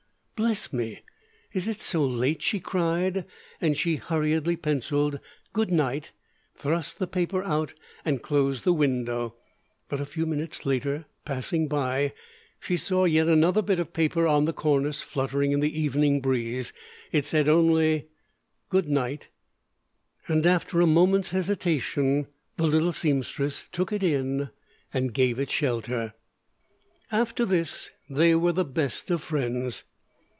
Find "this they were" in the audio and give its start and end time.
27.45-28.53